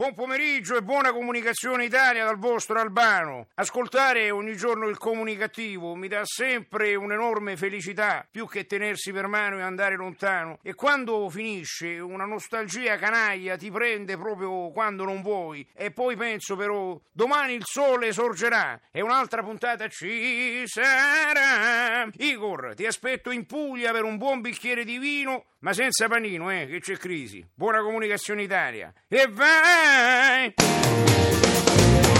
Buon 0.00 0.14
pomeriggio 0.14 0.78
e 0.78 0.82
buona 0.82 1.12
comunicazione 1.12 1.84
Italia 1.84 2.24
dal 2.24 2.38
vostro 2.38 2.80
Albano. 2.80 3.48
Ascoltare 3.56 4.30
ogni 4.30 4.56
giorno 4.56 4.88
il 4.88 4.96
comunicativo 4.96 5.94
mi 5.94 6.08
dà 6.08 6.22
sempre 6.24 6.94
un'enorme 6.94 7.54
felicità, 7.58 8.26
più 8.30 8.48
che 8.48 8.64
tenersi 8.64 9.12
per 9.12 9.26
mano 9.26 9.58
e 9.58 9.60
andare 9.60 9.96
lontano. 9.96 10.58
E 10.62 10.72
quando 10.72 11.28
finisce, 11.28 11.98
una 11.98 12.24
nostalgia 12.24 12.96
canaglia 12.96 13.58
ti 13.58 13.70
prende 13.70 14.16
proprio 14.16 14.70
quando 14.70 15.04
non 15.04 15.20
vuoi. 15.20 15.68
E 15.74 15.90
poi 15.90 16.16
penso 16.16 16.56
però, 16.56 16.98
domani 17.12 17.52
il 17.52 17.64
sole 17.66 18.10
sorgerà 18.14 18.80
e 18.90 19.02
un'altra 19.02 19.42
puntata 19.42 19.86
ci 19.88 20.62
sarà. 20.64 22.08
Igor, 22.16 22.72
ti 22.74 22.86
aspetto 22.86 23.30
in 23.30 23.44
Puglia 23.44 23.92
per 23.92 24.04
un 24.04 24.16
buon 24.16 24.40
bicchiere 24.40 24.84
di 24.84 24.96
vino, 24.96 25.44
ma 25.58 25.74
senza 25.74 26.08
panino, 26.08 26.50
eh, 26.50 26.66
che 26.66 26.80
c'è 26.80 26.96
crisi. 26.96 27.46
Buona 27.54 27.82
comunicazione 27.82 28.44
Italia. 28.44 28.90
E 29.06 29.26
vai! 29.28 29.89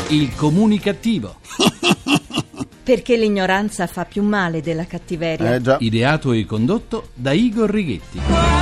Il 0.09 0.34
comunicativo. 0.34 1.37
Perché 2.83 3.16
l'ignoranza 3.16 3.87
fa 3.87 4.05
più 4.05 4.23
male 4.23 4.61
della 4.61 4.84
cattiveria. 4.84 5.55
Eh 5.55 5.61
già. 5.61 5.77
Ideato 5.80 6.33
e 6.33 6.45
condotto 6.45 7.11
da 7.14 7.33
Igor 7.33 7.70
Righetti. 7.70 8.59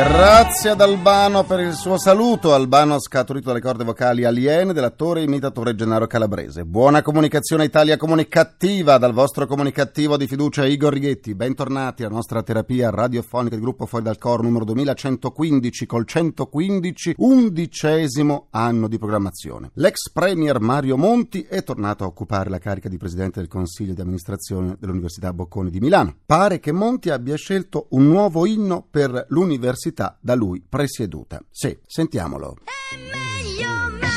Grazie 0.00 0.70
ad 0.70 0.80
Albano 0.80 1.42
per 1.42 1.58
il 1.58 1.72
suo 1.72 1.98
saluto. 1.98 2.54
Albano 2.54 3.00
scaturito 3.00 3.48
dalle 3.48 3.60
corde 3.60 3.82
vocali 3.82 4.24
aliene 4.24 4.72
dell'attore 4.72 5.18
e 5.18 5.24
imitatore 5.24 5.74
Gennaro 5.74 6.06
Calabrese. 6.06 6.64
Buona 6.64 7.02
comunicazione 7.02 7.64
Italia 7.64 7.96
comunicativa 7.96 8.96
dal 8.96 9.12
vostro 9.12 9.48
comunicativo 9.48 10.16
di 10.16 10.28
fiducia 10.28 10.64
Igor 10.66 10.92
Righetti. 10.92 11.34
Bentornati 11.34 12.04
alla 12.04 12.14
nostra 12.14 12.44
terapia 12.44 12.90
radiofonica 12.90 13.56
di 13.56 13.60
gruppo 13.60 13.86
Fuori 13.86 14.04
dal 14.04 14.18
Coro 14.18 14.44
numero 14.44 14.64
2115 14.66 15.86
col 15.86 16.06
115 16.06 17.14
undicesimo 17.16 18.46
anno 18.50 18.86
di 18.86 18.98
programmazione. 18.98 19.72
L'ex 19.74 20.12
premier 20.12 20.60
Mario 20.60 20.96
Monti 20.96 21.42
è 21.42 21.64
tornato 21.64 22.04
a 22.04 22.06
occupare 22.06 22.50
la 22.50 22.58
carica 22.58 22.88
di 22.88 22.98
presidente 22.98 23.40
del 23.40 23.48
consiglio 23.48 23.94
di 23.94 24.00
amministrazione 24.00 24.76
dell'Università 24.78 25.32
Bocconi 25.32 25.70
di 25.70 25.80
Milano. 25.80 26.14
Pare 26.24 26.60
che 26.60 26.70
Monti 26.70 27.10
abbia 27.10 27.34
scelto 27.34 27.88
un 27.90 28.06
nuovo 28.06 28.46
inno 28.46 28.86
per 28.88 29.26
l'università 29.30 29.86
da 30.20 30.34
lui 30.34 30.64
presieduta. 30.66 31.42
Sì, 31.50 31.78
sentiamolo. 31.86 32.56
È 32.64 32.96
meglio 32.96 33.68
Mario, 33.68 34.07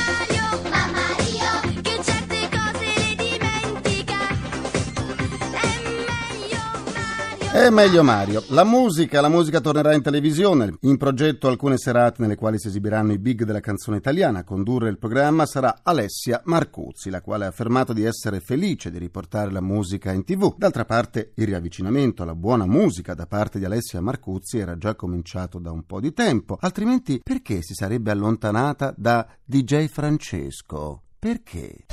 È 7.61 7.69
meglio 7.69 8.01
Mario. 8.01 8.43
La 8.47 8.63
musica, 8.63 9.21
la 9.21 9.29
musica 9.29 9.61
tornerà 9.61 9.93
in 9.93 10.01
televisione. 10.01 10.73
In 10.79 10.97
progetto 10.97 11.47
alcune 11.47 11.77
serate 11.77 12.19
nelle 12.19 12.35
quali 12.35 12.57
si 12.57 12.69
esibiranno 12.69 13.11
i 13.11 13.19
big 13.19 13.43
della 13.43 13.59
canzone 13.59 13.97
italiana. 13.97 14.39
A 14.39 14.43
condurre 14.43 14.89
il 14.89 14.97
programma 14.97 15.45
sarà 15.45 15.81
Alessia 15.83 16.41
Marcuzzi, 16.45 17.11
la 17.11 17.21
quale 17.21 17.45
ha 17.45 17.49
affermato 17.49 17.93
di 17.93 18.03
essere 18.03 18.39
felice 18.39 18.89
di 18.89 18.97
riportare 18.97 19.51
la 19.51 19.61
musica 19.61 20.11
in 20.11 20.23
tv. 20.23 20.55
D'altra 20.57 20.85
parte, 20.85 21.33
il 21.35 21.45
riavvicinamento 21.45 22.23
alla 22.23 22.33
buona 22.33 22.65
musica 22.65 23.13
da 23.13 23.27
parte 23.27 23.59
di 23.59 23.65
Alessia 23.65 24.01
Marcuzzi 24.01 24.57
era 24.57 24.75
già 24.75 24.95
cominciato 24.95 25.59
da 25.59 25.69
un 25.69 25.85
po' 25.85 25.99
di 25.99 26.13
tempo. 26.13 26.57
Altrimenti, 26.59 27.21
perché 27.23 27.61
si 27.61 27.75
sarebbe 27.75 28.09
allontanata 28.09 28.91
da 28.97 29.27
DJ 29.45 29.85
Francesco? 29.85 31.03
Perché? 31.19 31.85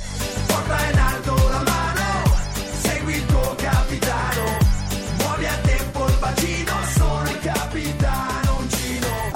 Porta 0.47 0.89
in 0.91 0.97
alto 0.97 1.38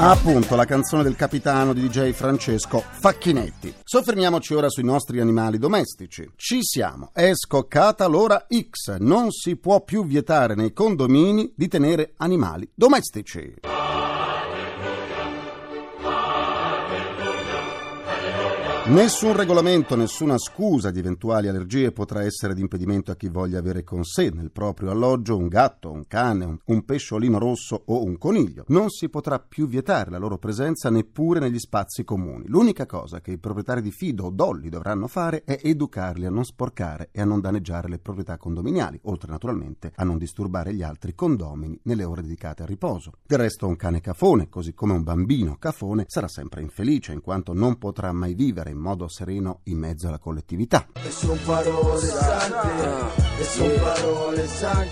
Appunto, 0.06 0.58
la 0.58 0.66
canzone 0.66 1.02
del 1.02 1.16
capitano 1.16 1.72
di 1.72 1.88
DJ 1.88 2.12
Francesco 2.12 2.84
Facchinetti. 2.86 3.74
Soffermiamoci 3.86 4.54
ora 4.54 4.68
sui 4.68 4.84
nostri 4.84 5.22
animali 5.22 5.58
domestici. 5.58 6.30
Ci 6.36 6.62
siamo, 6.62 7.12
è 7.14 7.32
scoccata 7.34 8.06
l'ora 8.08 8.46
X. 8.46 8.98
Non 8.98 9.32
si 9.32 9.56
può 9.56 9.80
più 9.82 10.06
vietare 10.06 10.56
nei 10.56 10.74
condomini 10.74 11.54
di 11.56 11.70
tenere 11.70 12.16
animali 12.18 12.70
domestici. 12.76 13.54
Nessun 18.86 19.34
regolamento, 19.34 19.96
nessuna 19.96 20.38
scusa 20.38 20.92
di 20.92 21.00
eventuali 21.00 21.48
allergie 21.48 21.94
potrà 21.94 22.22
essere 22.22 22.54
di 22.54 22.60
impedimento 22.60 23.12
a 23.12 23.16
chi 23.16 23.30
voglia 23.30 23.58
avere 23.58 23.86
con 23.86 24.04
sé 24.04 24.30
nel 24.30 24.52
proprio 24.52 24.92
alloggio 24.92 25.38
un 25.38 25.48
gatto, 25.48 25.90
un 25.90 26.06
cane, 26.06 26.60
un, 26.66 26.84
pesciolino 26.84 27.40
rosso 27.40 27.82
o 27.86 28.04
un 28.04 28.18
coniglio. 28.18 28.66
Non 28.68 28.90
si 28.90 29.08
potrà 29.08 29.40
più 29.40 29.68
vietare 29.68 30.12
la 30.12 30.18
loro 30.18 30.38
presenza 30.38 30.90
neppure 30.90 31.40
negli 31.40 31.60
spazi 31.60 32.04
comuni. 32.04 32.44
L'unica 32.48 32.86
cosa 32.86 33.22
che 33.22 33.32
i 33.32 33.38
proprietari 33.38 33.82
di 33.82 33.90
Fido 33.90 34.26
o 34.26 34.30
Dolly 34.32 34.68
dovranno 34.68 35.08
fare 35.08 35.44
è 35.46 35.58
educarli 35.64 36.26
a 36.26 36.30
non 36.30 36.44
sporcare 36.44 37.08
e 37.14 37.22
a 37.22 37.26
non 37.26 37.40
danneggiare 37.40 37.88
le 37.88 38.00
proprietà 38.00 38.38
condominiali, 38.38 39.00
oltre 39.04 39.32
naturalmente 39.32 39.94
a 39.96 40.04
non 40.04 40.18
disturbare 40.18 40.74
gli 40.74 40.84
altri 40.84 41.16
condomini 41.16 41.80
nelle 41.84 42.04
ore 42.04 42.22
dedicate 42.22 42.64
al 42.64 42.68
riposo. 42.68 43.14
Del 43.26 43.40
resto 43.40 43.66
un 43.66 43.78
cane 43.78 44.02
cafone, 44.02 44.50
così 44.50 44.74
come 44.74 44.92
un 44.92 45.04
bambino 45.04 45.56
cafone, 45.58 46.04
sarà 46.06 46.28
sempre 46.28 46.62
infelice 46.62 47.14
in 47.14 47.22
quanto 47.22 47.54
non 47.54 47.78
potrà 47.78 48.12
mai 48.12 48.34
vivere 48.34 48.72
in 48.74 48.80
modo 48.80 49.08
sereno 49.08 49.62
in 49.64 49.78
mezzo 49.78 50.08
alla 50.08 50.20
collettività. 50.20 50.88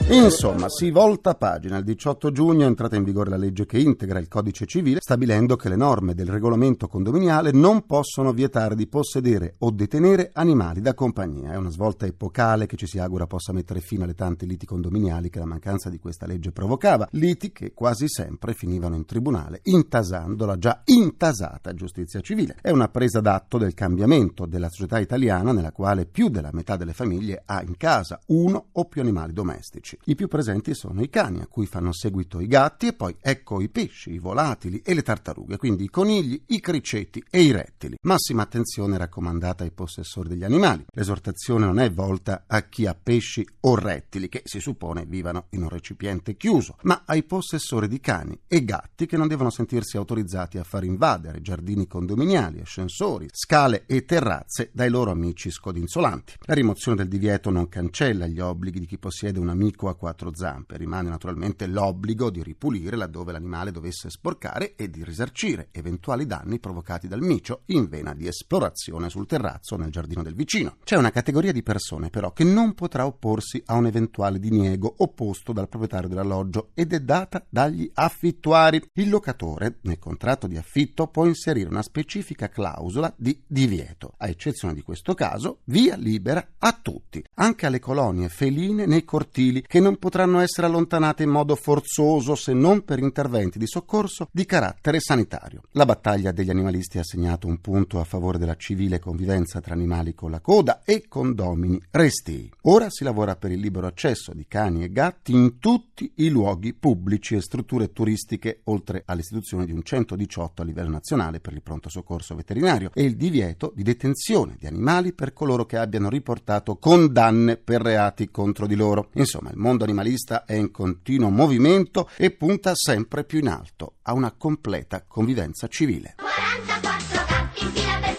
Insomma, 0.10 0.70
si 0.70 0.92
volta 0.92 1.36
pagina. 1.36 1.78
Il 1.78 1.84
18 1.84 2.32
giugno 2.32 2.64
è 2.64 2.68
entrata 2.68 2.96
in 2.96 3.04
vigore 3.04 3.30
la 3.30 3.38
legge 3.38 3.66
che 3.66 3.78
integra 3.78 4.20
il 4.20 4.28
codice 4.28 4.66
civile, 4.66 5.00
stabilendo 5.02 5.56
che 5.56 5.70
le 5.70 5.76
norme 5.76 6.14
del 6.14 6.28
regolamento 6.28 6.88
condominiale 6.88 7.52
non 7.52 7.86
possono 7.86 8.32
vietare 8.34 8.76
di 8.76 8.88
possedere 8.88 9.56
o 9.60 9.72
detenere 9.72 10.32
animali 10.34 10.82
da 10.82 10.94
compagnia. 10.94 11.52
È 11.52 11.56
una 11.56 11.70
svolta 11.70 12.06
epocale 12.06 12.66
che 12.66 12.78
ci 12.78 12.88
si 12.88 13.00
augura 13.00 13.28
possa 13.28 13.54
mettere 13.54 13.80
fine 13.80 14.04
alle 14.04 14.16
tante 14.16 14.46
liti 14.46 14.66
condominiali 14.66 15.30
che 15.30 15.40
la 15.40 15.46
mancanza 15.46 15.90
di 15.90 16.00
questa 16.00 16.26
legge 16.26 16.52
provocava. 16.52 17.08
Liti 17.12 17.52
che 17.52 17.74
quasi 17.74 18.08
sempre 18.08 18.54
finivano 18.54 18.96
in 18.96 19.06
tribunale, 19.06 19.62
intasando 19.64 20.46
la 20.46 20.58
già 20.58 20.82
intasata 20.86 21.74
giustizia 21.74 22.22
civile. 22.22 22.58
È 22.62 22.70
una 22.70 22.90
presa 22.90 23.22
d'atto 23.22 23.58
del 23.58 23.71
cambiamento 23.74 24.46
della 24.46 24.70
società 24.70 25.00
italiana 25.00 25.52
nella 25.52 25.72
quale 25.72 26.06
più 26.06 26.30
della 26.30 26.50
metà 26.52 26.76
delle 26.76 26.94
famiglie 26.94 27.42
ha 27.46 27.62
in 27.62 27.78
casa 27.78 28.20
uno 28.28 28.68
o 28.72 28.86
più 28.86 29.02
animali 29.02 29.34
domestici. 29.34 29.98
I 30.06 30.16
più 30.16 30.28
presenti 30.28 30.74
sono 30.74 31.02
i 31.02 31.10
cani, 31.10 31.42
a 31.42 31.48
cui 31.48 31.66
fanno 31.66 31.94
seguito 31.94 32.40
i 32.40 32.48
gatti 32.48 32.88
e 32.88 32.94
poi 32.94 33.16
ecco 33.20 33.62
i 33.62 33.70
pesci, 33.70 34.12
i 34.12 34.20
volatili 34.20 34.82
e 34.84 34.94
le 34.94 35.02
tartarughe, 35.02 35.58
quindi 35.58 35.84
i 35.84 35.90
conigli, 35.90 36.42
i 36.48 36.60
criceti 36.60 37.24
e 37.30 37.42
i 37.42 37.52
rettili. 37.52 37.98
Massima 38.04 38.44
attenzione 38.44 38.98
raccomandata 38.98 39.64
ai 39.64 39.72
possessori 39.72 40.30
degli 40.30 40.44
animali. 40.44 40.86
L'esortazione 40.92 41.66
non 41.66 41.80
è 41.80 41.92
volta 41.92 42.44
a 42.48 42.62
chi 42.64 42.86
ha 42.86 42.96
pesci 42.96 43.48
o 43.62 43.76
rettili, 43.76 44.30
che 44.30 44.42
si 44.46 44.60
suppone 44.60 45.06
vivano 45.06 45.48
in 45.50 45.64
un 45.64 45.70
recipiente 45.70 46.36
chiuso, 46.36 46.78
ma 46.84 47.04
ai 47.06 47.24
possessori 47.24 47.88
di 47.88 48.00
cani 48.00 48.40
e 48.48 48.64
gatti 48.64 49.06
che 49.06 49.18
non 49.18 49.28
devono 49.28 49.50
sentirsi 49.50 49.98
autorizzati 49.98 50.58
a 50.58 50.64
far 50.64 50.84
invadere 50.84 51.42
giardini 51.42 51.88
condominiali, 51.88 52.60
ascensori, 52.60 53.28
scale 53.32 53.61
e 53.62 54.06
terrazze 54.06 54.72
dai 54.74 54.90
loro 54.90 55.12
amici 55.12 55.52
scodinzolanti. 55.52 56.34
La 56.46 56.56
rimozione 56.56 56.98
del 56.98 57.08
divieto 57.08 57.52
non 57.52 57.70
cancella 57.70 58.26
gli 58.26 58.40
obblighi 58.40 58.80
di 58.80 58.86
chi 58.88 58.98
possiede 58.98 59.40
un 59.40 59.50
amico 59.50 59.88
a 59.88 59.96
quattro 59.96 60.32
zampe, 60.34 60.78
rimane 60.78 61.10
naturalmente 61.10 61.68
l'obbligo 61.68 62.32
di 62.32 62.42
ripulire 62.42 62.98
laddove 62.98 63.32
l'animale 63.32 63.72
dovesse 63.72 64.10
sporcare 64.10 64.74
e 64.76 64.90
di 64.90 65.04
risarcire 65.04 65.68
eventuali 65.72 66.26
danni 66.26 66.60
provocati 66.60 67.08
dal 67.08 67.22
micio 67.22 67.62
in 67.68 67.88
vena 67.88 68.16
di 68.16 68.26
esplorazione 68.26 69.10
sul 69.10 69.28
terrazzo 69.28 69.76
o 69.76 69.78
nel 69.78 69.92
giardino 69.92 70.24
del 70.24 70.34
vicino. 70.34 70.78
C'è 70.84 70.96
una 70.96 71.12
categoria 71.12 71.52
di 71.52 71.62
persone 71.62 72.10
però 72.10 72.34
che 72.34 72.44
non 72.44 72.74
potrà 72.74 73.06
opporsi 73.06 73.62
a 73.68 73.76
un 73.76 73.86
eventuale 73.86 74.40
diniego 74.40 74.96
opposto 74.98 75.54
dal 75.54 75.70
proprietario 75.70 76.10
dell'alloggio 76.10 76.72
ed 76.74 76.94
è 76.94 77.00
data 77.00 77.46
dagli 77.48 77.90
affittuari. 77.94 78.82
Il 78.94 79.10
locatore 79.10 79.78
nel 79.82 80.00
contratto 80.00 80.48
di 80.48 80.58
affitto 80.58 81.08
può 81.08 81.26
inserire 81.26 81.70
una 81.70 81.84
specifica 81.84 82.50
clausola 82.50 83.14
di 83.18 83.40
divieto. 83.52 84.14
A 84.18 84.30
eccezione 84.30 84.74
di 84.74 84.82
questo 84.82 85.14
caso, 85.14 85.60
via 85.66 85.98
libera 85.98 86.54
a 86.58 86.80
tutti, 86.82 87.22
anche 87.36 87.66
alle 87.66 87.80
colonie 87.80 88.30
feline 88.30 88.86
nei 88.86 89.04
cortili 89.04 89.62
che 89.68 89.82
non 89.82 89.98
potranno 89.98 90.40
essere 90.40 90.68
allontanate 90.68 91.24
in 91.24 91.30
modo 91.30 91.56
forzoso 91.56 92.36
se 92.36 92.54
non 92.54 92.86
per 92.86 93.00
interventi 93.00 93.60
di 93.60 93.68
soccorso 93.68 94.30
di 94.32 94.46
carattere 94.46 95.02
sanitario. 95.02 95.64
La 95.72 95.86
battaglia 95.86 96.32
degli 96.32 96.50
animalisti 96.50 96.98
ha 96.98 97.04
segnato 97.04 97.48
un 97.48 97.60
punto 97.60 98.00
a 98.00 98.06
favore 98.06 98.38
della 98.38 98.56
civile 98.56 99.00
convivenza 99.00 99.60
tra 99.60 99.74
animali 99.74 100.14
con 100.14 100.32
la 100.32 100.40
coda 100.40 100.82
e 100.86 101.08
condomini 101.10 101.82
restii. 101.92 102.50
Ora 102.62 102.88
si 102.90 103.04
lavora 103.04 103.36
per 103.36 103.52
il 103.52 103.60
libero 103.60 103.88
accesso 103.88 104.34
di 104.34 104.46
cani 104.48 104.86
e 104.86 104.92
gatti 104.94 105.34
in 105.34 105.60
tutti 105.60 106.10
i 106.18 106.30
luoghi 106.30 106.74
pubblici 106.74 107.36
e 107.36 107.42
strutture 107.42 107.92
turistiche, 107.92 108.62
oltre 108.66 109.04
all'istituzione 109.06 109.66
di 109.66 109.74
un 109.74 109.84
118 109.84 110.62
a 110.62 110.66
livello 110.66 110.90
nazionale 110.90 111.42
per 111.42 111.52
il 111.52 111.62
pronto 111.62 111.90
soccorso 111.90 112.34
veterinario 112.34 112.92
e 112.94 113.04
il 113.04 113.18
divieto 113.18 113.40
divieto 113.42 113.72
di 113.76 113.84
detenzione 113.84 114.56
di 114.60 114.68
animali 114.68 115.14
per 115.14 115.34
coloro 115.34 115.66
che 115.66 115.78
abbiano 115.78 116.10
riportato 116.10 116.78
condanne 116.78 117.58
per 117.58 117.82
reati 117.82 118.30
contro 118.30 118.68
di 118.68 118.76
loro. 118.76 119.10
Insomma, 119.14 119.50
il 119.50 119.58
mondo 119.58 119.84
animalista 119.84 120.46
è 120.46 120.54
in 120.54 120.72
continuo 120.72 121.30
movimento 121.30 122.10
e 122.18 122.32
punta 122.32 122.74
sempre 122.76 123.24
più 123.24 123.40
in 123.40 123.48
alto 123.48 123.96
a 124.04 124.14
una 124.14 124.32
completa 124.32 125.04
convivenza 125.08 125.68
civile. 125.68 126.16
44 126.18 127.26
gatti 127.28 127.64
in 127.64 127.72
fila 127.72 128.00
per 128.00 128.11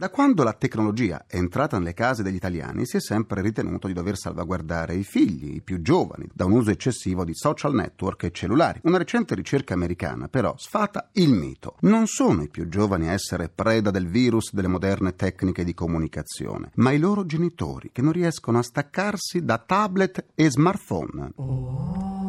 Da 0.00 0.10
quando 0.10 0.44
la 0.44 0.52
tecnologia 0.52 1.24
è 1.26 1.34
entrata 1.34 1.76
nelle 1.76 1.92
case 1.92 2.22
degli 2.22 2.36
italiani 2.36 2.86
si 2.86 2.98
è 2.98 3.00
sempre 3.00 3.42
ritenuto 3.42 3.88
di 3.88 3.92
dover 3.92 4.16
salvaguardare 4.16 4.94
i 4.94 5.02
figli, 5.02 5.56
i 5.56 5.60
più 5.60 5.82
giovani, 5.82 6.28
da 6.32 6.44
un 6.44 6.52
uso 6.52 6.70
eccessivo 6.70 7.24
di 7.24 7.34
social 7.34 7.74
network 7.74 8.22
e 8.22 8.30
cellulari. 8.30 8.78
Una 8.84 8.98
recente 8.98 9.34
ricerca 9.34 9.74
americana 9.74 10.28
però 10.28 10.54
sfata 10.56 11.08
il 11.14 11.32
mito. 11.32 11.78
Non 11.80 12.06
sono 12.06 12.44
i 12.44 12.48
più 12.48 12.68
giovani 12.68 13.08
a 13.08 13.12
essere 13.12 13.48
preda 13.48 13.90
del 13.90 14.06
virus 14.06 14.52
delle 14.52 14.68
moderne 14.68 15.16
tecniche 15.16 15.64
di 15.64 15.74
comunicazione, 15.74 16.70
ma 16.76 16.92
i 16.92 17.00
loro 17.00 17.26
genitori 17.26 17.90
che 17.90 18.00
non 18.00 18.12
riescono 18.12 18.58
a 18.58 18.62
staccarsi 18.62 19.44
da 19.44 19.58
tablet 19.58 20.26
e 20.36 20.48
smartphone. 20.48 21.32
Oh 21.34 22.27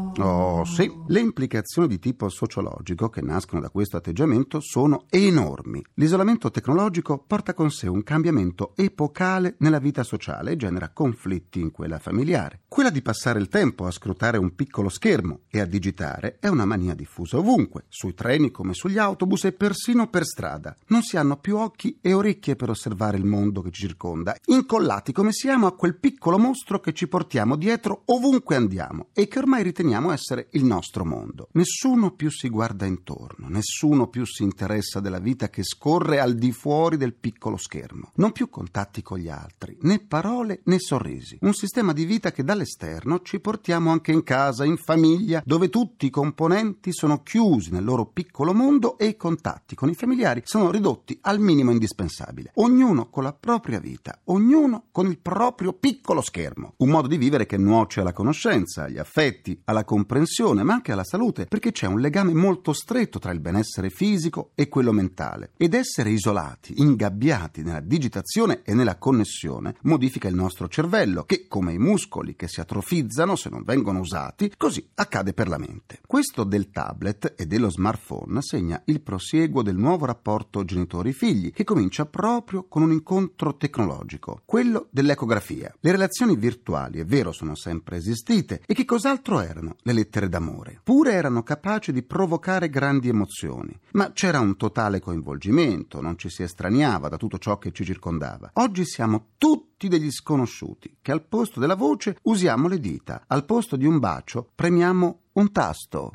sì, 0.66 0.92
le 1.08 1.20
implicazioni 1.20 1.88
di 1.88 2.00
tipo 2.00 2.30
sociologico 2.30 3.10
che 3.10 3.22
nascono 3.22 3.62
da 3.62 3.70
questo 3.70 3.98
atteggiamento 3.98 4.60
sono 4.60 5.06
enormi. 5.10 5.84
L'isolamento 5.96 6.52
tecnologico 6.52 7.24
porta 7.26 7.54
con 7.54 7.72
sé 7.72 7.88
un 7.88 8.04
cambiamento 8.04 8.74
epocale 8.76 9.56
nella 9.60 9.80
vita 9.80 10.04
sociale 10.04 10.52
e 10.52 10.56
genera 10.56 10.90
conflitti 10.90 11.60
in 11.60 11.72
quella 11.72 12.00
familiare. 12.00 12.62
Quella 12.68 12.90
di 12.90 13.02
passare 13.02 13.40
il 13.40 13.48
tempo 13.48 13.86
a 13.86 13.92
scrutare 13.92 14.38
un 14.38 14.56
piccolo 14.56 14.90
schermo 14.90 15.42
e 15.50 15.60
a 15.60 15.66
digitare 15.66 16.38
è 16.40 16.48
una 16.48 16.66
mania 16.66 16.94
diffusa 16.94 17.38
ovunque, 17.38 17.86
sui 17.88 18.14
treni 18.14 18.52
come 18.52 18.74
sugli 18.74 18.98
autobus 18.98 19.46
e 19.46 19.52
persino 19.52 20.08
per 20.10 20.26
strada. 20.26 20.76
Non 20.88 21.02
si 21.02 21.18
hanno 21.18 21.38
più 21.38 21.58
occhi 21.58 22.00
e 22.02 22.14
orecchie 22.14 22.56
per 22.56 22.70
osservare 22.70 23.18
il 23.18 23.26
mondo 23.26 23.62
che 23.62 23.72
ci 23.72 23.88
circonda, 23.88 24.36
incollati 24.46 25.12
come 25.12 25.32
siamo 25.32 25.68
a 25.68 25.76
quel 25.76 25.98
piccolo 25.98 26.38
mostro 26.38 26.80
che 26.80 26.94
ci 26.94 27.08
portiamo 27.08 27.56
dietro 27.56 28.04
ovunque 28.06 28.56
andiamo 28.56 29.08
e 29.14 29.28
che 29.28 29.40
ormai 29.40 29.64
riteniamo 29.64 29.99
essere 30.08 30.48
il 30.52 30.64
nostro 30.64 31.04
mondo. 31.06 31.50
Nessuno 31.54 32.12
più 32.12 32.32
si 32.32 32.50
guarda 32.50 32.86
intorno, 32.86 33.50
nessuno 33.50 34.08
più 34.08 34.26
si 34.26 34.44
interessa 34.44 35.00
della 35.00 35.20
vita 35.20 35.50
che 35.50 35.64
scorre 35.64 36.20
al 36.20 36.36
di 36.36 36.52
fuori 36.52 36.98
del 36.98 37.14
piccolo 37.14 37.58
schermo. 37.58 38.12
Non 38.16 38.32
più 38.32 38.50
contatti 38.50 39.02
con 39.02 39.20
gli 39.20 39.30
altri, 39.30 39.78
né 39.82 40.00
parole 40.00 40.62
né 40.66 40.80
sorrisi. 40.80 41.38
Un 41.42 41.54
sistema 41.54 41.92
di 41.94 42.06
vita 42.06 42.32
che 42.32 42.44
dall'esterno 42.44 43.22
ci 43.22 43.40
portiamo 43.40 43.92
anche 43.92 44.12
in 44.12 44.24
casa, 44.24 44.64
in 44.64 44.78
famiglia, 44.78 45.42
dove 45.46 45.70
tutti 45.70 46.06
i 46.06 46.10
componenti 46.10 46.94
sono 46.94 47.22
chiusi 47.22 47.72
nel 47.72 47.84
loro 47.84 48.06
piccolo 48.06 48.54
mondo 48.54 48.98
e 48.98 49.08
i 49.08 49.18
contatti 49.18 49.76
con 49.76 49.90
i 49.90 49.96
familiari 49.96 50.42
sono 50.46 50.72
ridotti 50.72 51.18
al 51.22 51.40
minimo 51.40 51.72
indispensabile. 51.72 52.52
Ognuno 52.56 53.10
con 53.10 53.24
la 53.24 53.34
propria 53.34 53.80
vita, 53.80 54.22
ognuno 54.26 54.86
con 54.92 55.08
il 55.08 55.20
proprio 55.20 55.74
piccolo 55.74 56.22
schermo. 56.22 56.74
Un 56.78 56.90
modo 56.90 57.08
di 57.08 57.18
vivere 57.18 57.46
che 57.46 57.58
nuoce 57.58 58.00
alla 58.00 58.14
conoscenza, 58.14 58.84
agli 58.84 58.98
affetti, 58.98 59.62
alla 59.66 59.84
comprensione, 59.90 60.62
ma 60.62 60.74
anche 60.74 60.92
alla 60.92 61.04
salute, 61.04 61.48
perché 61.48 61.72
c'è 61.72 61.88
un 61.88 62.00
legame 62.00 62.32
molto 62.32 62.74
stretto 62.74 63.18
tra 63.18 63.32
il 63.32 63.40
benessere 63.40 63.90
fisico 63.90 64.52
e 64.54 64.70
quello 64.70 64.92
mentale. 64.92 65.54
Ed 65.58 65.74
essere 65.74 66.12
isolati, 66.12 66.76
ingabbiati 66.78 67.64
nella 67.64 67.80
digitazione 67.80 68.62
e 68.62 68.76
nella 68.76 69.00
connessione, 69.00 69.78
modifica 69.82 70.28
il 70.28 70.36
nostro 70.36 70.68
cervello, 70.68 71.24
che 71.24 71.48
come 71.48 71.74
i 71.74 71.80
muscoli 71.80 72.36
che 72.36 72.48
si 72.48 72.60
atrofizzano 72.60 73.36
se 73.36 73.50
non 73.50 73.64
vengono 73.64 74.02
usati, 74.02 74.54
così 74.56 74.88
accade 74.94 75.34
per 75.34 75.48
la 75.48 75.58
mente. 75.58 76.02
Questo 76.06 76.44
del 76.44 76.70
tablet 76.70 77.34
e 77.36 77.48
dello 77.48 77.72
smartphone 77.72 78.44
segna 78.44 78.80
il 78.86 79.02
prosieguo 79.02 79.64
del 79.64 79.76
nuovo 79.76 80.06
rapporto 80.06 80.66
genitori-figli, 80.66 81.52
che 81.52 81.64
comincia 81.64 82.06
proprio 82.06 82.68
con 82.68 82.84
un 82.84 82.92
incontro 82.92 83.58
tecnologico, 83.58 84.44
quello 84.46 84.86
dell'ecografia. 84.92 85.74
Le 85.80 85.92
relazioni 85.92 86.36
virtuali, 86.36 87.00
è 87.00 87.06
vero, 87.06 87.32
sono 87.32 87.56
sempre 87.56 87.98
esistite, 87.98 88.62
e 88.68 88.76
che 88.76 88.86
cos'altro 88.86 89.40
erano 89.40 89.78
le 89.84 89.94
lettere 89.94 90.30
d'amore? 90.30 90.80
Pure 90.84 91.14
erano 91.14 91.44
capaci 91.44 91.92
di 91.92 92.04
provocare 92.04 92.70
grandi 92.70 93.10
emozioni, 93.10 93.78
ma 93.92 94.12
c'era 94.12 94.40
un 94.40 94.58
totale 94.58 95.00
coinvolgimento, 95.00 96.02
non 96.02 96.18
ci 96.18 96.30
si 96.30 96.44
estraniava 96.44 97.10
da 97.10 97.18
tutto 97.18 97.38
ciò 97.38 97.58
che 97.58 97.72
ci 97.72 97.86
circondava. 97.86 98.52
Oggi 98.54 98.86
siamo 98.86 99.30
tutti 99.38 99.88
degli 99.88 100.12
sconosciuti, 100.12 100.98
che 101.02 101.12
al 101.12 101.26
posto 101.26 101.60
della 101.60 101.76
voce 101.76 102.18
usiamo 102.24 102.68
le 102.68 102.80
dita, 102.80 103.24
al 103.28 103.46
posto 103.46 103.76
di 103.76 103.86
un 103.86 104.00
bacio 104.00 104.52
premiamo 104.56 105.22
un 105.34 105.52
tasto. 105.52 106.14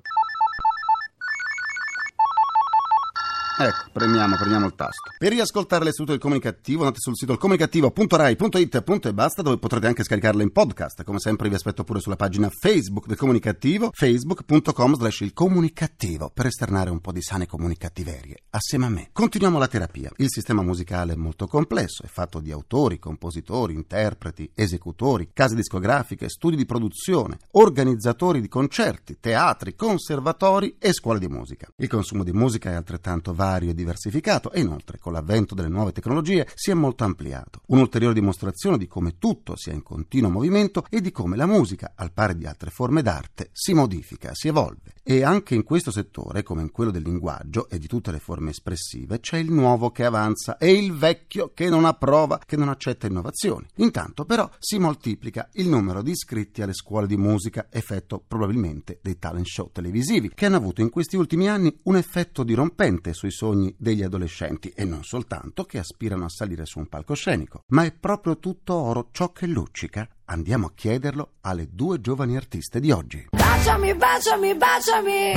Ecco, 3.57 3.85
premiamo, 3.93 4.35
premiamo 4.35 4.67
il 4.67 4.75
tasto. 4.75 5.13
Per 5.17 5.31
riascoltare 5.31 5.85
l'istituto 5.85 6.11
del 6.11 6.21
comunicativo 6.21 6.81
andate 6.81 6.99
sul 6.99 7.15
sito 7.15 7.37
comunicativo.rai.it 7.37 9.07
e 9.07 9.15
basta 9.15 9.43
dove 9.43 9.59
potrete 9.59 9.87
anche 9.87 10.03
scaricarlo 10.03 10.43
in 10.43 10.51
podcast. 10.51 11.05
Come 11.05 11.21
sempre 11.21 11.49
vi 11.49 11.55
aspetto 11.55 11.85
pure 11.85 12.01
sulla 12.01 12.17
pagina 12.17 12.51
Facebook 12.51 13.07
del 13.07 13.17
comunicativo, 13.17 13.91
facebook.com 13.93 14.97
slash 14.97 15.21
il 15.21 15.33
comunicativo 15.33 16.33
per 16.35 16.47
esternare 16.47 16.91
un 16.91 17.01
po' 17.01 17.13
di 17.13 17.23
sane 17.23 17.47
comunicattiverie 17.47 18.39
assieme 18.51 18.87
a 18.87 18.89
me. 18.89 19.11
Continuiamo 19.13 19.59
la 19.61 19.69
terapia. 19.69 20.11
Il 20.17 20.31
sistema 20.31 20.63
musicale 20.63 21.13
è 21.13 21.17
molto 21.17 21.47
complesso, 21.47 22.03
è 22.03 22.09
fatto 22.09 22.41
di 22.41 22.51
autori, 22.51 22.99
compositori, 22.99 23.75
interpreti, 23.75 24.51
esecutori, 24.53 25.31
case 25.33 25.55
discografiche, 25.55 26.29
studi 26.29 26.57
di 26.57 26.67
produzione, 26.67 27.39
organizzatori 27.53 28.41
di 28.41 28.49
concerti, 28.49 29.19
teatri, 29.21 29.77
conservatori 29.77 30.75
e 30.81 30.93
scuole 30.93 31.21
di 31.21 31.29
musica. 31.29 31.69
Il 31.77 31.89
consumo 31.89 32.25
di 32.25 32.33
musica 32.33 32.71
è 32.71 32.75
altrettanto 32.75 33.33
vario 33.33 33.43
e 33.45 33.75
diversificato 33.75 34.51
e 34.53 34.61
inoltre 34.61 34.99
con 34.99 35.13
l'avvento 35.13 35.55
delle 35.55 35.69
nuove 35.69 35.93
tecnologie 35.93 36.47
si 36.55 36.71
è 36.71 36.75
molto 36.75 37.05
ampliato. 37.05 37.61
Un'ulteriore 37.67 38.15
dimostrazione 38.15 38.79
di 38.79 38.87
come 38.87 39.19
tutto 39.19 39.57
sia 39.57 39.73
in 39.73 39.83
continuo 39.83 40.31
movimento 40.31 40.85
e 40.89 41.01
di 41.01 41.11
come 41.11 41.37
la 41.37 41.47
musica, 41.47 41.93
al 41.95 42.13
pari 42.13 42.37
di 42.37 42.47
altre 42.47 42.71
forme 42.71 43.03
d'arte, 43.03 43.51
si 43.53 43.75
modifica, 43.75 44.31
si 44.33 44.49
evolve. 44.49 44.95
E 45.03 45.23
anche 45.23 45.55
in 45.55 45.63
questo 45.63 45.91
settore, 45.91 46.43
come 46.43 46.63
in 46.63 46.71
quello 46.71 46.91
del 46.91 47.03
linguaggio 47.03 47.69
e 47.69 47.79
di 47.79 47.87
tutte 47.87 48.11
le 48.11 48.19
forme 48.19 48.51
espressive, 48.51 49.21
c'è 49.21 49.37
il 49.37 49.53
nuovo 49.53 49.91
che 49.91 50.05
avanza 50.05 50.57
e 50.57 50.73
il 50.73 50.95
vecchio 50.95 51.53
che 51.53 51.69
non 51.69 51.85
approva, 51.85 52.41
che 52.45 52.57
non 52.57 52.71
accetta 52.71 53.07
innovazioni. 53.07 53.67
Intanto 53.77 54.25
però 54.25 54.49
si 54.59 54.79
moltiplica 54.79 55.49
il 55.53 55.69
numero 55.69 56.01
di 56.01 56.13
iscritti 56.13 56.63
alle 56.63 56.73
scuole 56.73 57.07
di 57.07 57.19
musica, 57.19 57.67
effetto 57.71 58.23
probabilmente 58.27 58.99
dei 59.03 59.19
talent 59.19 59.47
show 59.47 59.71
televisivi, 59.71 60.31
che 60.35 60.47
hanno 60.47 60.57
avuto 60.57 60.81
in 60.81 60.89
questi 60.89 61.17
ultimi 61.17 61.49
anni 61.49 61.77
un 61.83 61.97
effetto 61.97 62.43
dirompente 62.43 63.13
sui 63.13 63.31
sogni 63.35 63.75
degli 63.77 64.03
adolescenti 64.03 64.73
e 64.75 64.85
non 64.85 65.05
soltanto 65.05 65.65
che 65.65 65.79
aspirano 65.79 66.25
a 66.25 66.29
salire 66.29 66.65
su 66.65 66.79
un 66.79 66.87
palcoscenico. 66.87 67.61
Ma 67.73 67.85
è 67.85 67.93
proprio 67.93 68.39
tutto 68.39 68.75
oro 68.75 69.09
ciò 69.11 69.33
che 69.33 69.47
luccica? 69.47 70.09
Andiamo 70.27 70.67
a 70.67 70.73
chiederlo 70.75 71.33
alle 71.43 71.69
due 71.71 72.01
giovani 72.01 72.37
artiste 72.37 72.81
di 72.81 72.91
oggi. 72.91 73.27
Baciami, 73.31 73.95
baciami, 73.95 74.55
baciami. 74.55 75.33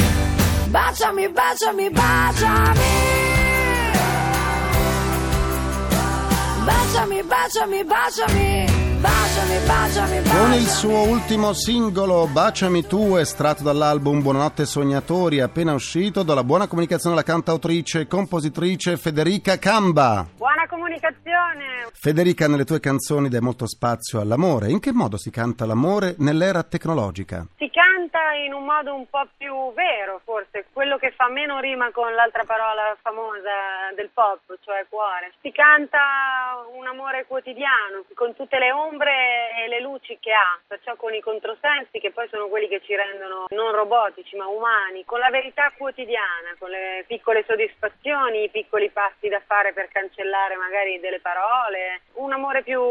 Baciami, 0.70 1.30
baciami, 1.30 1.90
baciami. 1.90 2.80
Baciami, 6.66 7.24
baciami, 7.24 7.84
baciami. 7.84 8.87
Con 9.00 10.54
il 10.54 10.68
suo 10.68 11.08
ultimo 11.08 11.54
singolo 11.54 12.28
Baciami 12.32 12.86
tu, 12.88 13.16
estratto 13.16 13.64
dall'album 13.64 14.22
Buonanotte 14.22 14.66
Sognatori, 14.66 15.40
appena 15.40 15.74
uscito 15.74 16.24
dalla 16.24 16.44
buona 16.44 16.68
comunicazione 16.68 17.16
alla 17.16 17.24
cantautrice 17.24 18.02
e 18.02 18.08
compositrice 18.08 18.98
Federica 18.98 19.60
Camba. 19.60 20.28
Comunicazione! 20.98 21.90
Federica, 21.94 22.48
nelle 22.48 22.64
tue 22.64 22.80
canzoni 22.80 23.30
dai 23.30 23.42
molto 23.42 23.68
spazio 23.68 24.20
all'amore. 24.20 24.70
In 24.70 24.80
che 24.80 24.92
modo 24.92 25.18
si 25.18 25.30
canta 25.30 25.66
l'amore 25.66 26.16
nell'era 26.20 26.64
tecnologica? 26.64 27.46
Si 27.58 27.70
canta 27.70 28.34
in 28.46 28.54
un 28.54 28.64
modo 28.64 28.96
un 28.96 29.08
po' 29.10 29.28
più 29.38 29.74
vero, 29.74 30.22
forse, 30.24 30.66
quello 30.74 30.98
che 30.98 31.12
fa 31.12 31.28
meno 31.30 31.60
rima 31.60 31.92
con 31.92 32.14
l'altra 32.14 32.44
parola 32.46 32.96
famosa 33.02 33.94
del 33.96 34.10
pop, 34.14 34.42
cioè 34.64 34.86
cuore. 34.90 35.34
Si 35.42 35.52
canta 35.52 36.66
un 36.74 36.88
amore 36.88 37.26
quotidiano, 37.26 38.06
con 38.14 38.34
tutte 38.36 38.58
le 38.58 38.72
ombre 38.72 39.64
e 39.64 39.68
le 39.68 39.82
luci 39.82 40.18
che 40.20 40.32
ha, 40.32 40.58
perciò 40.66 40.96
con 40.96 41.14
i 41.14 41.22
controsensi 41.22 42.00
che 42.00 42.12
poi 42.12 42.28
sono 42.30 42.48
quelli 42.48 42.68
che 42.68 42.82
ci 42.82 42.96
rendono 42.96 43.46
non 43.50 43.72
robotici 43.74 44.36
ma 44.36 44.48
umani, 44.48 45.06
con 45.06 45.20
la 45.20 45.30
verità 45.30 45.72
quotidiana, 45.78 46.56
con 46.58 46.70
le 46.70 47.04
piccole 47.08 47.44
soddisfazioni, 47.46 48.44
i 48.44 48.50
piccoli 48.50 48.90
passi 48.90 49.28
da 49.28 49.42
fare 49.46 49.74
per 49.74 49.90
cancellare 49.92 50.56
magari 50.56 50.87
delle 51.00 51.20
parole, 51.20 52.02
un 52.14 52.32
amore 52.32 52.64
più, 52.64 52.82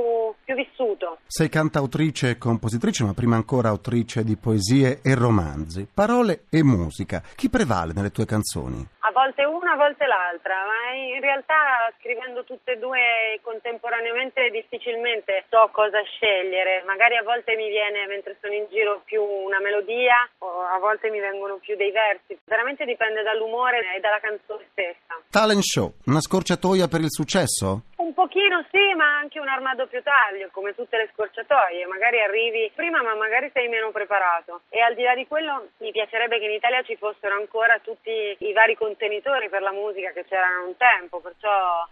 più 0.45 0.55
vissuto. 0.55 1.19
Sei 1.27 1.49
cantautrice 1.49 2.31
e 2.31 2.39
compositrice, 2.39 3.05
ma 3.05 3.15
prima 3.15 3.37
ancora 3.37 3.71
autrice 3.71 4.23
di 4.23 4.37
poesie 4.37 5.01
e 5.03 5.15
romanzi. 5.15 5.89
Parole 5.93 6.45
e 6.51 6.63
musica. 6.63 7.23
Chi 7.35 7.49
prevale 7.49 7.93
nelle 7.95 8.11
tue 8.11 8.27
canzoni? 8.27 8.87
A 9.07 9.13
volte 9.13 9.45
una, 9.45 9.73
a 9.73 9.77
volte 9.77 10.05
l'altra, 10.07 10.55
ma 10.67 10.95
in 10.95 11.21
realtà 11.21 11.91
scrivendo 11.99 12.45
tutte 12.45 12.73
e 12.73 12.79
due 12.79 13.39
contemporaneamente 13.41 14.51
difficilmente 14.51 15.45
so 15.49 15.71
cosa 15.73 16.03
scegliere. 16.03 16.83
Magari 16.85 17.17
a 17.17 17.23
volte 17.23 17.55
mi 17.55 17.69
viene 17.69 18.07
mentre 18.07 18.37
sono 18.41 18.53
in 18.53 18.67
giro 18.69 19.03
più 19.05 19.23
una 19.23 19.61
melodia 19.61 20.29
a 20.77 20.79
volte 20.79 21.09
mi 21.11 21.21
vengono 21.21 21.57
più 21.57 21.75
dei 21.77 21.91
versi. 21.91 22.39
Veramente 22.45 22.85
dipende 22.85 23.23
dall'umore 23.23 23.81
e 23.97 24.01
dalla 24.01 24.21
canzone 24.21 24.69
stessa. 24.71 25.19
Talent 25.31 25.63
show, 25.63 25.93
una 26.07 26.21
scorciatoia 26.21 26.87
per 26.89 27.01
il 27.01 27.11
successo? 27.11 27.83
Un 28.07 28.15
pochino 28.15 28.65
sì, 28.71 28.95
ma 28.95 29.19
anche 29.19 29.41
un 29.41 29.49
armadio 29.49 29.89
più 29.89 30.01
taglio, 30.01 30.47
come 30.53 30.77
tutte 30.77 30.97
le 30.97 31.11
scorciatoie. 31.13 31.87
Magari 31.87 32.23
arrivi 32.23 32.71
prima, 32.73 33.03
ma 33.03 33.17
magari 33.17 33.51
sei 33.53 33.67
meno 33.67 33.91
preparato. 33.91 34.63
E 34.69 34.79
al 34.79 34.95
di 34.95 35.03
là 35.03 35.17
di 35.17 35.27
quello, 35.27 35.71
mi 35.79 35.91
piacerebbe 35.91 36.39
che 36.39 36.45
in 36.45 36.53
Italia 36.53 36.83
ci 36.83 36.95
fossero 36.95 37.35
ancora 37.35 37.81
tutti 37.83 38.15
i 38.39 38.53
vari 38.53 38.77
contenitori 38.77 39.49
per 39.49 39.61
la 39.61 39.73
musica 39.73 40.13
che 40.13 40.25
c'erano 40.25 40.69
un 40.69 40.77
tempo, 40.77 41.19
perciò 41.19 41.51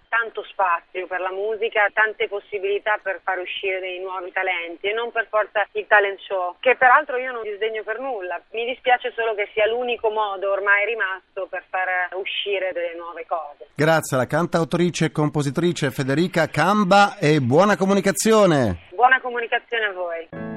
tanto 0.08 0.44
spazio 0.44 1.04
per 1.08 1.18
la 1.18 1.32
musica, 1.32 1.90
tante 1.92 2.28
possibilità 2.28 2.96
per 3.02 3.18
far 3.24 3.40
uscire 3.40 3.80
dei 3.80 3.98
nuovi 3.98 4.30
talenti 4.30 4.86
e 4.86 4.92
non 4.92 5.10
per 5.10 5.26
forza 5.26 5.66
il 5.72 5.88
talent 5.88 6.20
show, 6.20 6.54
che 6.60 6.76
peraltro 6.76 7.16
io 7.16 7.32
non 7.32 7.42
disdegno 7.42 7.82
per 7.82 7.98
nulla. 7.98 8.40
Mi 8.52 8.64
dispiace 8.66 9.10
solo 9.16 9.34
che 9.34 9.50
sia 9.52 9.66
l'unico 9.66 10.10
modo 10.10 10.52
ormai 10.52 10.86
rimasto 10.86 11.48
per 11.50 11.64
far 11.68 12.14
uscire 12.14 12.70
delle 12.70 12.94
nuove 12.94 13.26
cose. 13.26 13.66
Grazie 13.74 14.14
alla 14.14 14.28
cantautrice 14.28 15.06
e 15.06 15.10
compositrice 15.10 15.90
Federica 15.90 16.02
Camba 16.50 17.16
e 17.18 17.40
buona 17.40 17.76
comunicazione. 17.76 18.88
Buona 18.94 19.20
comunicazione 19.20 19.84
a 19.86 19.92
voi. 19.92 20.53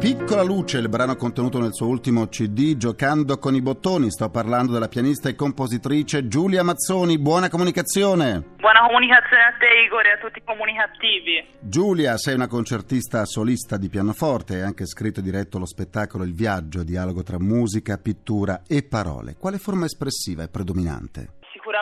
Piccola 0.00 0.42
luce, 0.42 0.78
il 0.78 0.88
brano 0.88 1.14
contenuto 1.14 1.60
nel 1.60 1.74
suo 1.74 1.86
ultimo 1.86 2.26
CD 2.28 2.74
Giocando 2.78 3.36
con 3.38 3.54
i 3.54 3.60
bottoni. 3.60 4.10
Sto 4.10 4.30
parlando 4.30 4.72
della 4.72 4.88
pianista 4.88 5.28
e 5.28 5.34
compositrice 5.34 6.26
Giulia 6.26 6.62
Mazzoni. 6.62 7.18
Buona 7.18 7.50
comunicazione. 7.50 8.42
Buona 8.56 8.80
comunicazione 8.86 9.42
a 9.42 9.52
te 9.58 9.66
Igor 9.84 10.06
e 10.06 10.12
a 10.12 10.16
tutti 10.16 10.38
i 10.38 10.42
comunicativi. 10.42 11.46
Giulia, 11.60 12.16
sei 12.16 12.34
una 12.34 12.48
concertista 12.48 13.26
solista 13.26 13.76
di 13.76 13.90
pianoforte, 13.90 14.54
hai 14.54 14.62
anche 14.62 14.86
scritto 14.86 15.20
e 15.20 15.22
diretto 15.22 15.58
lo 15.58 15.66
spettacolo 15.66 16.24
Il 16.24 16.32
Viaggio, 16.32 16.82
dialogo 16.82 17.22
tra 17.22 17.38
musica, 17.38 17.98
pittura 17.98 18.62
e 18.66 18.82
parole. 18.82 19.36
Quale 19.38 19.58
forma 19.58 19.84
espressiva 19.84 20.42
è 20.42 20.48
predominante? 20.48 21.39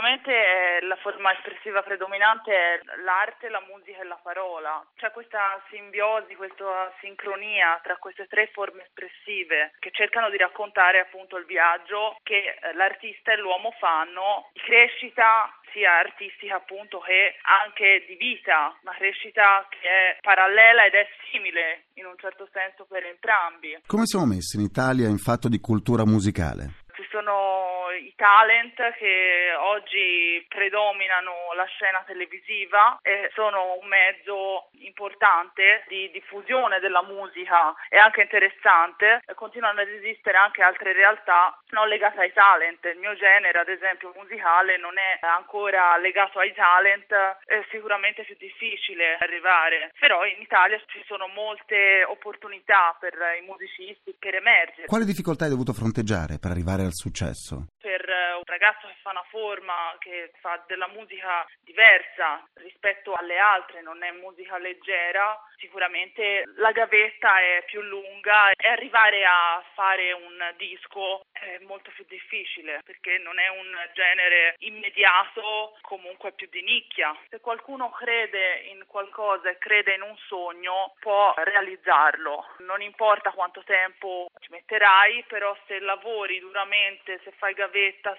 Sicuramente 0.08 0.32
eh, 0.80 0.86
la 0.86 0.96
forma 0.96 1.32
espressiva 1.32 1.82
predominante 1.82 2.50
è 2.50 2.80
l'arte, 3.04 3.50
la 3.50 3.60
musica 3.68 4.00
e 4.00 4.04
la 4.04 4.18
parola. 4.22 4.80
C'è 4.96 5.10
questa 5.12 5.60
simbiosi, 5.68 6.34
questa 6.34 6.90
sincronia 7.00 7.78
tra 7.82 7.96
queste 7.98 8.26
tre 8.26 8.48
forme 8.54 8.84
espressive 8.84 9.74
che 9.78 9.90
cercano 9.92 10.30
di 10.30 10.38
raccontare 10.38 11.00
appunto 11.00 11.36
il 11.36 11.44
viaggio 11.44 12.16
che 12.22 12.56
eh, 12.56 12.72
l'artista 12.72 13.32
e 13.32 13.36
l'uomo 13.36 13.70
fanno 13.78 14.48
di 14.54 14.60
crescita 14.60 15.52
sia 15.72 15.98
artistica 15.98 16.56
appunto 16.56 17.00
che 17.00 17.36
anche 17.44 18.04
di 18.08 18.16
vita, 18.16 18.72
una 18.80 18.96
crescita 18.96 19.68
che 19.68 19.84
è 19.84 20.16
parallela 20.22 20.86
ed 20.86 20.94
è 20.94 21.06
simile 21.30 21.84
in 22.00 22.06
un 22.06 22.16
certo 22.16 22.48
senso 22.50 22.86
per 22.88 23.04
entrambi. 23.04 23.76
Come 23.86 24.06
siamo 24.06 24.24
messi 24.24 24.56
in 24.56 24.62
Italia 24.62 25.06
in 25.06 25.18
fatto 25.18 25.48
di 25.48 25.60
cultura 25.60 26.06
musicale? 26.06 26.87
Sono 27.10 27.86
i 27.98 28.12
talent 28.16 28.76
che 28.96 29.54
oggi 29.56 30.44
predominano 30.46 31.32
la 31.56 31.64
scena 31.64 32.04
televisiva 32.06 32.98
e 33.02 33.30
sono 33.32 33.78
un 33.80 33.88
mezzo 33.88 34.68
importante 34.84 35.84
di 35.88 36.10
diffusione 36.10 36.80
della 36.80 37.02
musica 37.02 37.74
e 37.88 37.96
anche 37.96 38.22
interessante. 38.22 39.22
Continuano 39.34 39.80
ad 39.80 39.88
esistere 39.88 40.36
anche 40.36 40.62
altre 40.62 40.92
realtà 40.92 41.58
non 41.70 41.88
legate 41.88 42.20
ai 42.20 42.32
talent. 42.32 42.84
Il 42.84 42.98
mio 42.98 43.14
genere, 43.16 43.58
ad 43.58 43.68
esempio 43.68 44.12
musicale, 44.14 44.76
non 44.76 44.98
è 44.98 45.18
ancora 45.24 45.96
legato 45.96 46.38
ai 46.38 46.52
talent, 46.52 47.12
è 47.46 47.64
sicuramente 47.70 48.22
più 48.24 48.36
difficile 48.38 49.16
arrivare. 49.18 49.92
Però 49.98 50.24
in 50.26 50.40
Italia 50.40 50.78
ci 50.88 51.02
sono 51.06 51.26
molte 51.28 52.04
opportunità 52.04 52.96
per 53.00 53.14
i 53.40 53.44
musicisti 53.46 54.14
per 54.18 54.34
emergere. 54.34 54.86
Quale 54.86 55.04
difficoltà 55.04 55.44
hai 55.44 55.50
dovuto 55.50 55.72
fronteggiare 55.72 56.38
per 56.38 56.50
arrivare 56.50 56.82
al 56.82 56.96
successo? 56.98 57.66
Per 57.88 58.06
eh, 58.06 58.34
un 58.34 58.42
ragazzo 58.44 58.86
che 58.86 58.96
fa 59.00 59.10
una 59.10 59.24
forma, 59.30 59.96
che 59.98 60.30
fa 60.40 60.62
della 60.66 60.88
musica 60.88 61.46
diversa 61.64 62.44
rispetto 62.56 63.14
alle 63.14 63.38
altre, 63.38 63.80
non 63.80 64.02
è 64.02 64.10
musica 64.12 64.58
leggera, 64.58 65.34
sicuramente 65.56 66.42
la 66.56 66.72
gavetta 66.72 67.40
è 67.40 67.64
più 67.64 67.80
lunga 67.80 68.50
e 68.50 68.68
arrivare 68.68 69.24
a 69.24 69.64
fare 69.72 70.12
un 70.12 70.52
disco 70.58 71.24
è 71.32 71.58
molto 71.60 71.90
più 71.94 72.04
difficile 72.08 72.80
perché 72.84 73.16
non 73.18 73.38
è 73.38 73.48
un 73.48 73.72
genere 73.94 74.56
immediato, 74.58 75.78
comunque 75.80 76.32
più 76.32 76.48
di 76.50 76.62
nicchia. 76.62 77.16
Se 77.30 77.40
qualcuno 77.40 77.90
crede 77.90 78.64
in 78.70 78.84
qualcosa 78.86 79.48
e 79.48 79.56
crede 79.56 79.94
in 79.94 80.02
un 80.02 80.16
sogno 80.26 80.94
può 81.00 81.32
realizzarlo. 81.36 82.44
Non 82.58 82.82
importa 82.82 83.30
quanto 83.30 83.62
tempo 83.64 84.28
ci 84.40 84.50
metterai, 84.50 85.24
però 85.26 85.56
se 85.66 85.78
lavori 85.78 86.38
duramente, 86.38 87.20
se 87.24 87.32
fai 87.38 87.54
gavetta, 87.54 87.77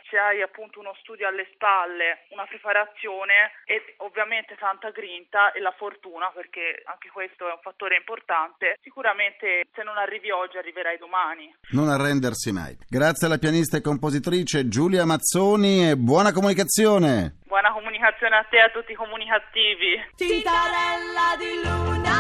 se 0.09 0.17
hai 0.17 0.41
appunto 0.41 0.79
uno 0.79 0.93
studio 0.99 1.27
alle 1.27 1.47
spalle, 1.53 2.25
una 2.29 2.45
preparazione 2.45 3.51
e 3.65 3.95
ovviamente 3.97 4.55
tanta 4.55 4.89
grinta 4.91 5.51
e 5.51 5.59
la 5.59 5.73
fortuna 5.77 6.31
perché 6.33 6.81
anche 6.85 7.09
questo 7.09 7.47
è 7.47 7.51
un 7.51 7.61
fattore 7.61 7.95
importante, 7.95 8.77
sicuramente 8.81 9.65
se 9.73 9.83
non 9.83 9.97
arrivi 9.97 10.31
oggi 10.31 10.57
arriverai 10.57 10.97
domani. 10.97 11.53
Non 11.71 11.89
arrendersi 11.89 12.51
mai. 12.51 12.77
Grazie 12.87 13.27
alla 13.27 13.37
pianista 13.37 13.77
e 13.77 13.81
compositrice 13.81 14.67
Giulia 14.67 15.05
Mazzoni 15.05 15.89
e 15.89 15.97
buona 15.97 16.31
comunicazione. 16.31 17.37
Buona 17.45 17.71
comunicazione 17.71 18.37
a 18.37 18.43
te 18.49 18.57
e 18.57 18.61
a 18.61 18.69
tutti 18.69 18.91
i 18.91 18.95
comunicativi. 18.95 19.97
Tintarella 20.15 21.35
di 21.37 21.53
luna, 21.63 22.15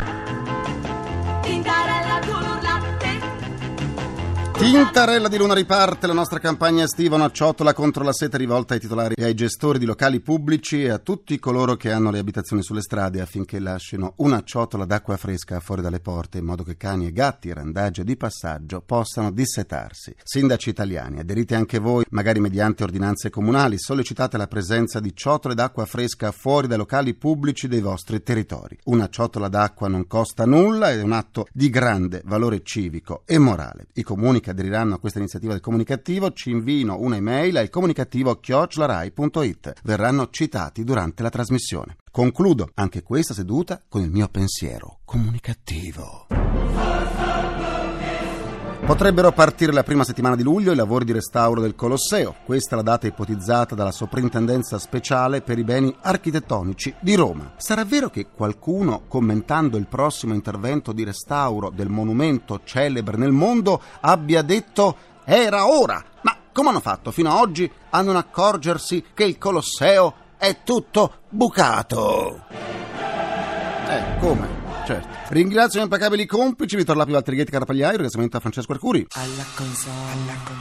tintarella. 1.41 1.98
Tintarella 4.59 5.29
di 5.29 5.37
Luna 5.37 5.53
riparte 5.53 6.05
la 6.05 6.11
nostra 6.11 6.37
campagna 6.37 6.83
estiva 6.83 7.15
Una 7.15 7.31
ciotola 7.31 7.73
contro 7.73 8.03
la 8.03 8.11
sete 8.11 8.35
rivolta 8.35 8.73
ai 8.73 8.81
titolari 8.81 9.13
e 9.15 9.23
ai 9.23 9.33
gestori 9.33 9.79
di 9.79 9.85
locali 9.85 10.19
pubblici 10.19 10.83
e 10.83 10.89
a 10.89 10.97
tutti 10.97 11.39
coloro 11.39 11.77
che 11.77 11.93
hanno 11.93 12.11
le 12.11 12.19
abitazioni 12.19 12.61
sulle 12.61 12.81
strade 12.81 13.21
affinché 13.21 13.59
lasciano 13.59 14.15
una 14.17 14.43
ciotola 14.43 14.83
d'acqua 14.83 15.15
fresca 15.15 15.61
fuori 15.61 15.81
dalle 15.81 16.01
porte 16.01 16.39
in 16.39 16.43
modo 16.43 16.63
che 16.63 16.75
cani 16.75 17.07
e 17.07 17.13
gatti, 17.13 17.53
randaggi 17.53 18.03
di 18.03 18.17
passaggio 18.17 18.81
possano 18.81 19.31
dissetarsi. 19.31 20.13
Sindaci 20.21 20.67
italiani, 20.67 21.19
aderite 21.19 21.55
anche 21.55 21.79
voi, 21.79 22.03
magari 22.09 22.41
mediante 22.41 22.83
ordinanze 22.83 23.29
comunali, 23.29 23.79
sollecitate 23.79 24.35
la 24.35 24.47
presenza 24.47 24.99
di 24.99 25.15
ciotole 25.15 25.55
d'acqua 25.55 25.85
fresca 25.85 26.33
fuori 26.33 26.67
dai 26.67 26.77
locali 26.77 27.13
pubblici 27.13 27.69
dei 27.69 27.79
vostri 27.79 28.21
territori. 28.21 28.77
Una 28.83 29.07
ciotola 29.07 29.47
d'acqua 29.47 29.87
non 29.87 30.05
costa 30.05 30.45
nulla 30.45 30.91
ed 30.91 30.99
è 30.99 31.03
un 31.03 31.13
atto 31.13 31.47
di 31.53 31.69
grande 31.69 32.21
valore 32.25 32.61
civico 32.61 33.23
e 33.25 33.37
morale. 33.37 33.87
I 33.93 34.03
comuni 34.03 34.41
che 34.41 34.47
aderiranno 34.49 34.95
a 34.95 34.99
questa 34.99 35.19
iniziativa 35.19 35.53
del 35.53 35.61
comunicativo 35.61 36.31
ci 36.31 36.49
invino 36.49 36.97
un'email 36.99 37.57
al 37.57 37.69
comunicativo 37.69 38.39
chiocciolarai.it. 38.39 39.73
Verranno 39.83 40.29
citati 40.29 40.83
durante 40.83 41.23
la 41.23 41.29
trasmissione. 41.29 41.97
Concludo 42.11 42.69
anche 42.75 43.03
questa 43.03 43.33
seduta 43.33 43.81
con 43.87 44.01
il 44.01 44.09
mio 44.09 44.27
pensiero 44.27 44.99
comunicativo. 45.05 46.27
Potrebbero 48.89 49.31
partire 49.31 49.71
la 49.71 49.83
prima 49.83 50.03
settimana 50.03 50.35
di 50.35 50.41
luglio 50.41 50.71
i 50.71 50.75
lavori 50.75 51.05
di 51.05 51.11
restauro 51.11 51.61
del 51.61 51.75
Colosseo. 51.75 52.37
Questa 52.43 52.73
è 52.73 52.75
la 52.75 52.81
data 52.81 53.05
ipotizzata 53.05 53.75
dalla 53.75 53.91
Soprintendenza 53.91 54.79
Speciale 54.79 55.41
per 55.41 55.59
i 55.59 55.63
Beni 55.63 55.95
Architettonici 56.01 56.95
di 56.99 57.13
Roma. 57.13 57.53
Sarà 57.57 57.85
vero 57.85 58.09
che 58.09 58.29
qualcuno, 58.33 59.03
commentando 59.07 59.77
il 59.77 59.85
prossimo 59.85 60.33
intervento 60.33 60.91
di 60.91 61.03
restauro 61.03 61.69
del 61.69 61.87
monumento 61.87 62.61
celebre 62.63 63.15
nel 63.15 63.31
mondo, 63.31 63.79
abbia 64.01 64.41
detto 64.41 64.95
era 65.23 65.67
ora? 65.67 66.03
Ma 66.23 66.35
come 66.51 66.69
hanno 66.69 66.79
fatto 66.79 67.11
fino 67.11 67.29
ad 67.29 67.37
oggi 67.37 67.71
a 67.91 68.01
non 68.01 68.15
accorgersi 68.15 69.05
che 69.13 69.23
il 69.23 69.37
Colosseo 69.37 70.13
è 70.35 70.63
tutto 70.63 71.19
bucato? 71.29 72.43
Eh, 73.87 74.17
come? 74.19 74.58
Certo. 74.89 75.07
Ringrazio 75.27 75.79
gli 75.79 75.83
impeccabili 75.83 76.25
complici 76.25 76.75
Vittor 76.75 76.97
Lapi 76.97 77.11
Valtrighetti 77.11 77.51
Carapagliai, 77.51 77.91
ringraziamento 77.91 78.37
a 78.37 78.39
Francesco 78.39 78.71
Arcuri. 78.71 79.05
Alla 79.11 79.45
console. 79.55 79.93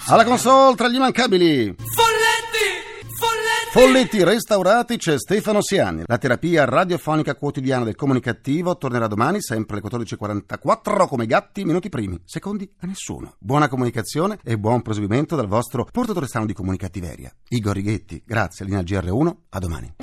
Alla 0.04 0.24
console 0.24 0.76
tra 0.76 0.86
gli 0.90 0.96
immancabili. 0.96 1.74
Folletti! 1.78 3.06
Folletti! 3.16 3.70
Folletti 3.70 4.24
restaurati 4.24 4.98
c'è 4.98 5.18
Stefano 5.18 5.62
Siani. 5.62 6.02
La 6.04 6.18
terapia 6.18 6.66
radiofonica 6.66 7.36
quotidiana 7.36 7.84
del 7.84 7.94
comunicativo 7.94 8.76
tornerà 8.76 9.06
domani, 9.06 9.40
sempre 9.40 9.80
alle 9.80 9.88
14.44, 9.88 11.06
come 11.06 11.24
gatti, 11.24 11.64
minuti 11.64 11.88
primi, 11.88 12.20
secondi 12.26 12.70
a 12.80 12.86
nessuno. 12.86 13.36
Buona 13.38 13.68
comunicazione 13.68 14.38
e 14.44 14.58
buon 14.58 14.82
proseguimento 14.82 15.36
dal 15.36 15.48
vostro 15.48 15.88
portatore 15.90 16.26
sano 16.26 16.44
di 16.44 16.52
comunicattiveria. 16.52 17.32
Igor 17.48 17.74
Righetti, 17.74 18.22
grazie, 18.26 18.66
linea 18.66 18.82
GR1, 18.82 19.34
a 19.48 19.58
domani. 19.58 19.94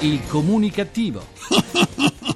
Il 0.00 0.20
comunicativo. 0.28 1.24